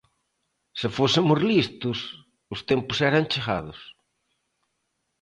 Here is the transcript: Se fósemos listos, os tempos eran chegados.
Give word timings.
Se 0.79 0.87
fósemos 0.97 1.39
listos, 1.51 1.97
os 2.53 2.59
tempos 2.69 2.97
eran 3.09 3.27
chegados. 3.31 3.79